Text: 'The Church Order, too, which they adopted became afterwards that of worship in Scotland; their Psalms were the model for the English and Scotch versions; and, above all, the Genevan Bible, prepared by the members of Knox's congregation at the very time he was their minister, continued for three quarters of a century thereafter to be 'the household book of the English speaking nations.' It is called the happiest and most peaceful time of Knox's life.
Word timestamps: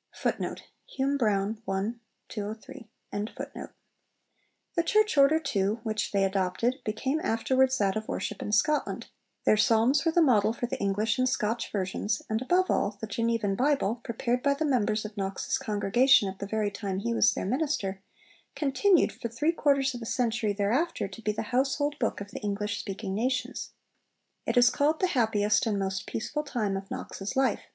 'The 0.22 0.56
Church 4.82 5.18
Order, 5.18 5.38
too, 5.38 5.80
which 5.82 6.12
they 6.12 6.24
adopted 6.24 6.74
became 6.86 7.20
afterwards 7.22 7.76
that 7.76 7.94
of 7.94 8.08
worship 8.08 8.40
in 8.40 8.50
Scotland; 8.50 9.08
their 9.44 9.58
Psalms 9.58 10.02
were 10.06 10.10
the 10.12 10.22
model 10.22 10.54
for 10.54 10.66
the 10.66 10.78
English 10.80 11.18
and 11.18 11.28
Scotch 11.28 11.70
versions; 11.70 12.22
and, 12.30 12.40
above 12.40 12.70
all, 12.70 12.96
the 13.02 13.06
Genevan 13.06 13.56
Bible, 13.56 13.96
prepared 14.02 14.42
by 14.42 14.54
the 14.54 14.64
members 14.64 15.04
of 15.04 15.18
Knox's 15.18 15.58
congregation 15.58 16.30
at 16.30 16.38
the 16.38 16.46
very 16.46 16.70
time 16.70 17.00
he 17.00 17.12
was 17.12 17.34
their 17.34 17.44
minister, 17.44 18.02
continued 18.56 19.12
for 19.12 19.28
three 19.28 19.52
quarters 19.52 19.94
of 19.94 20.00
a 20.00 20.06
century 20.06 20.54
thereafter 20.54 21.08
to 21.08 21.20
be 21.20 21.30
'the 21.32 21.42
household 21.52 21.98
book 21.98 22.22
of 22.22 22.30
the 22.30 22.40
English 22.40 22.78
speaking 22.80 23.14
nations.' 23.14 23.72
It 24.46 24.56
is 24.56 24.70
called 24.70 25.00
the 25.00 25.08
happiest 25.08 25.66
and 25.66 25.78
most 25.78 26.06
peaceful 26.06 26.42
time 26.42 26.74
of 26.78 26.90
Knox's 26.90 27.36
life. 27.36 27.66